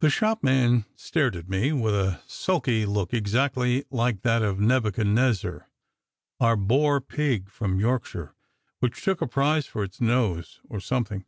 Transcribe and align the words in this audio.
The 0.00 0.10
shopman 0.10 0.86
stared 0.96 1.36
at 1.36 1.48
me 1.48 1.70
with 1.70 1.94
a 1.94 2.20
sulky 2.26 2.84
look 2.84 3.14
exactly 3.14 3.84
like 3.92 4.22
that 4.22 4.42
of 4.42 4.58
Nebuchadnezzar, 4.58 5.68
our 6.40 6.56
boar 6.56 7.00
pig 7.00 7.48
from 7.48 7.78
Yorkshire, 7.78 8.34
which 8.80 9.04
took 9.04 9.20
a 9.22 9.28
prize 9.28 9.66
for 9.66 9.84
its 9.84 10.00
nose 10.00 10.58
or 10.68 10.80
something. 10.80 11.24